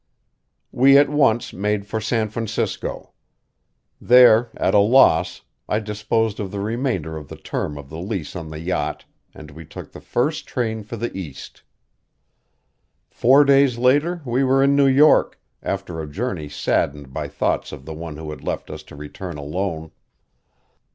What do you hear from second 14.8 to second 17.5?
York, after a journey saddened by